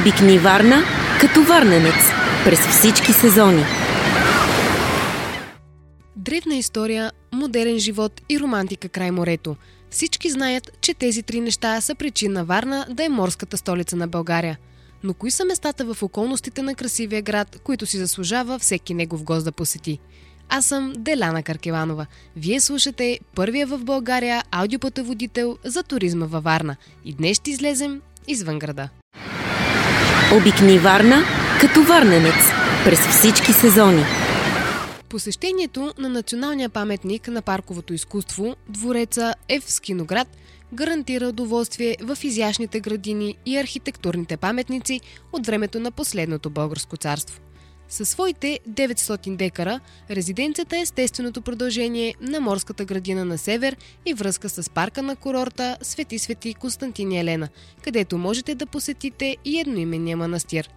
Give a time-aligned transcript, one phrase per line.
[0.00, 0.82] Обикни Варна
[1.20, 1.94] като варненец
[2.44, 3.64] през всички сезони.
[6.16, 9.56] Древна история, модерен живот и романтика край морето.
[9.90, 14.58] Всички знаят, че тези три неща са причина Варна да е морската столица на България.
[15.02, 19.44] Но кои са местата в околностите на красивия град, които си заслужава всеки негов гост
[19.44, 19.98] да посети?
[20.48, 22.06] Аз съм Деляна Каркеванова.
[22.36, 26.76] Вие слушате първия в България аудиопътеводител за туризма във Варна.
[27.04, 28.88] И днес ще излезем извън града.
[30.30, 31.22] Обикни Варна
[31.60, 32.34] като варненец
[32.84, 34.04] през всички сезони.
[35.08, 40.28] Посещението на националния паметник на парковото изкуство, двореца Ев Скиноград,
[40.74, 45.00] гарантира удоволствие в изящните градини и архитектурните паметници
[45.32, 47.40] от времето на последното българско царство.
[47.88, 54.48] Със своите 900 декара, резиденцията е естественото продължение на морската градина на север и връзка
[54.48, 57.48] с парка на курорта Свети Свети Константин Елена,
[57.84, 60.70] където можете да посетите и едноименния манастир.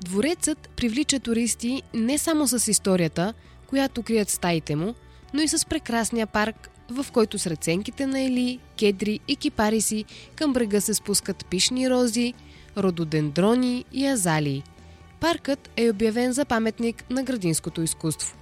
[0.00, 3.34] Дворецът привлича туристи не само с историята,
[3.66, 4.94] която крият стаите му,
[5.34, 10.04] но и с прекрасния парк, в който сред сенките на ели, кедри и кипариси
[10.36, 12.34] към брега се спускат пишни рози,
[12.76, 14.62] рододендрони и азалии–
[15.20, 18.36] Паркът е обявен за паметник на градинското изкуство.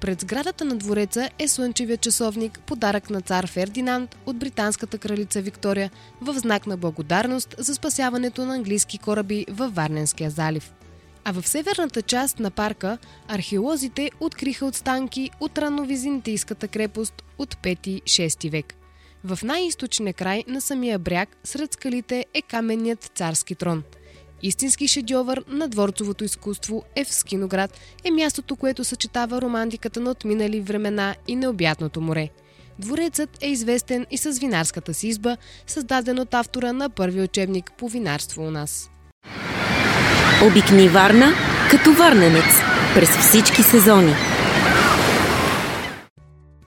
[0.00, 5.90] Пред сградата на двореца е слънчевия часовник, подарък на цар Фердинанд от британската кралица Виктория
[6.20, 10.72] в знак на благодарност за спасяването на английски кораби във Варненския залив.
[11.24, 18.74] А в северната част на парка археолозите откриха отстанки от ранновизинтийската крепост от 5-6 век.
[19.24, 23.82] В най-источния край на самия бряг сред скалите е каменният царски трон–
[24.42, 30.60] Истински шедьовър на дворцовото изкуство е в Скиноград е мястото, което съчетава романтиката на отминали
[30.60, 32.28] времена и необятното море.
[32.78, 37.88] Дворецът е известен и с винарската си изба, създаден от автора на първи учебник по
[37.88, 38.90] винарство у нас.
[40.46, 41.32] Обикни Варна
[41.70, 42.44] като варненец
[42.94, 44.14] през всички сезони.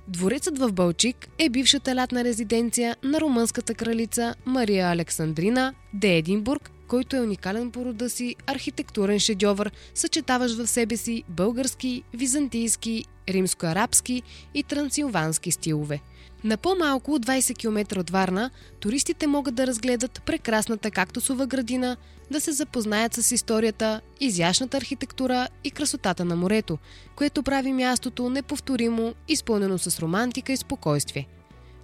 [0.07, 7.15] Дворецът в Балчик е бившата лятна резиденция на румънската кралица Мария Александрина де Единбург който
[7.15, 14.21] е уникален по рода си архитектурен шедьовър, съчетаващ в себе си български, византийски, римско-арабски
[14.53, 16.01] и трансилвански стилове.
[16.43, 21.97] На по-малко от 20 км от Варна, туристите могат да разгледат прекрасната кактусова градина,
[22.31, 26.77] да се запознаят с историята, изящната архитектура и красотата на морето,
[27.15, 31.27] което прави мястото неповторимо, изпълнено с романтика и спокойствие.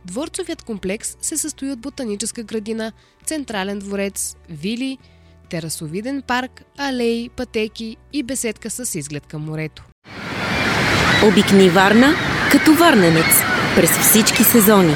[0.06, 2.92] Дворцовият комплекс се състои от ботаническа градина,
[3.26, 4.98] централен дворец, вили,
[5.50, 9.84] терасовиден парк, алеи, пътеки и беседка с изглед към морето.
[11.28, 12.14] Обикни Варна
[12.52, 13.42] като варненец
[13.76, 14.96] през всички сезони.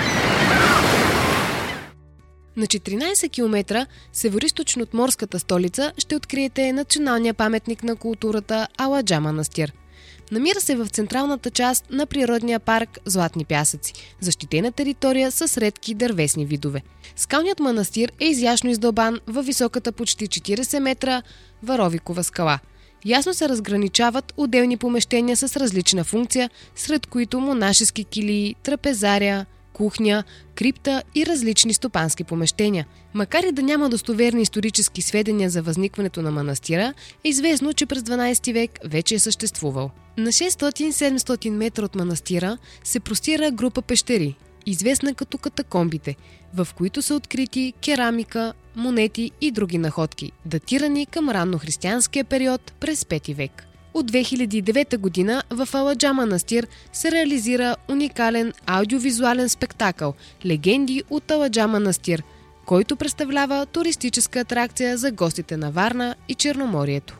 [2.58, 9.74] На 14 км северисточно от морската столица ще откриете националния паметник на културата Аладжа манастир–
[10.32, 16.46] Намира се в централната част на природния парк Златни пясъци, защитена територия с редки дървесни
[16.46, 16.82] видове.
[17.16, 21.22] Скалният манастир е изящно издълбан във високата почти 40 метра
[21.64, 22.60] Варовикова скала.
[23.06, 30.24] Ясно се разграничават отделни помещения с различна функция, сред които монашески килии, трапезария, кухня,
[30.56, 32.86] крипта и различни стопански помещения.
[33.14, 36.94] Макар и да няма достоверни исторически сведения за възникването на манастира,
[37.24, 39.92] е известно, че през 12 век вече е съществувал.
[40.18, 46.16] На 600-700 метра от манастира се простира група пещери, известна като катакомбите,
[46.54, 53.36] в които са открити керамика, монети и други находки, датирани към раннохристиянския период през 5
[53.36, 53.68] век.
[53.94, 60.14] От 2009 година в Аладжа манастир се реализира уникален аудиовизуален спектакъл
[60.46, 62.24] «Легенди от Аладжа манастир»,
[62.66, 67.18] който представлява туристическа атракция за гостите на Варна и Черноморието.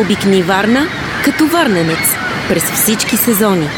[0.00, 1.98] Обикни Варна като варненец
[2.48, 3.68] през всички сезони.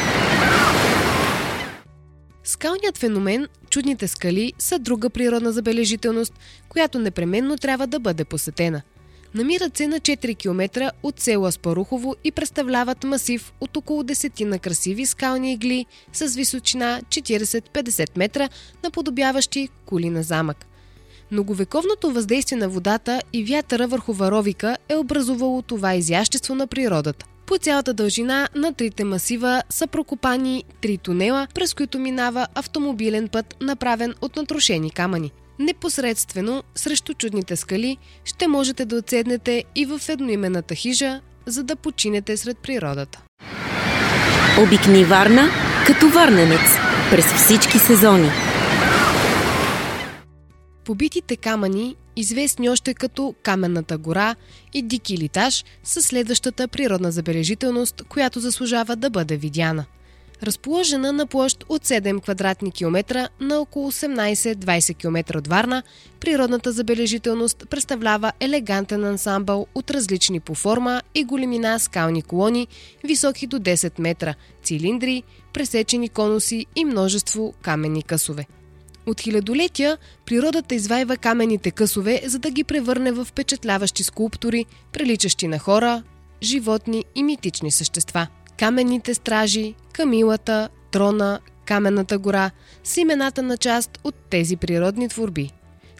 [2.44, 6.34] Скалният феномен, чудните скали, са друга природна забележителност,
[6.68, 8.82] която непременно трябва да бъде посетена–
[9.34, 15.06] Намират се на 4 км от село Аспарухово и представляват масив от около десетина красиви
[15.06, 18.48] скални игли с височина 40-50 метра,
[18.84, 20.66] наподобяващи кули на замък.
[21.30, 27.26] Многовековното въздействие на водата и вятъра върху Варовика е образувало това изящество на природата.
[27.48, 33.56] По цялата дължина на трите масива са прокопани три тунела, през които минава автомобилен път,
[33.60, 35.32] направен от натрошени камъни.
[35.58, 42.36] Непосредствено срещу чудните скали ще можете да отседнете и в едноименната хижа, за да починете
[42.36, 43.22] сред природата.
[44.62, 45.48] Обикни Варна
[45.86, 46.70] като варненец
[47.10, 48.30] през всички сезони.
[50.84, 54.34] Побитите камъни известни още като Каменната гора
[54.74, 59.84] и Дики Литаж, са следващата природна забележителност, която заслужава да бъде видяна.
[60.42, 65.82] Разположена на площ от 7 квадратни километра на около 18-20 км от Варна,
[66.20, 72.68] природната забележителност представлява елегантен ансамбъл от различни по форма и големина скални колони,
[73.04, 75.22] високи до 10 метра, цилиндри,
[75.52, 78.46] пресечени конуси и множество каменни късове.
[79.08, 85.58] От хилядолетия природата извайва каменните късове, за да ги превърне в впечатляващи скулптури, приличащи на
[85.58, 86.02] хора,
[86.42, 88.26] животни и митични същества.
[88.58, 92.50] Каменните стражи, камилата, трона, каменната гора
[92.84, 95.50] са имената на част от тези природни творби.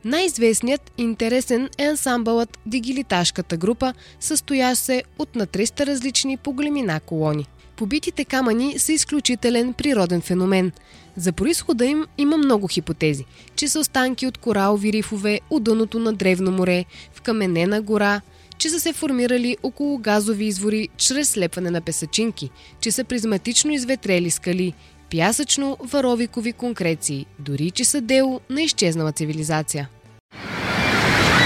[0.05, 7.01] Най-известният и интересен е ансамбълът Дигилиташката група, състоящ се от на 300 различни по големина
[7.01, 7.47] колони–
[7.79, 10.73] Побитите камъни са изключителен природен феномен.
[11.17, 13.25] За происхода им има много хипотези,
[13.57, 16.85] че са останки от коралови рифове от дъното на древно море,
[17.15, 18.21] в каменена гора,
[18.59, 24.31] че са се формирали около газови извори чрез слепване на песачинки, че са призматично изветрели
[24.31, 24.75] скали,
[25.11, 29.89] пясъчно-варовикови конкреции, дори че са дело на изчезнала цивилизация.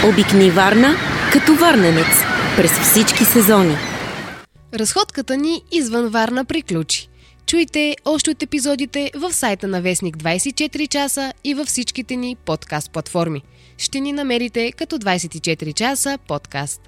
[0.09, 0.97] Обикни Варна
[1.33, 2.23] като варненец
[2.57, 3.92] през всички сезони.
[4.75, 7.09] Разходката ни извън Варна приключи.
[7.47, 12.91] Чуйте още от епизодите в сайта на Вестник 24 часа и във всичките ни подкаст
[12.91, 13.43] платформи.
[13.79, 16.81] Ще ни намерите като 24 часа подкаст.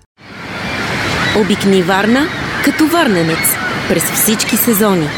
[1.41, 2.27] Обикни Варна
[2.65, 3.55] като варненец
[3.89, 5.09] през всички сезони.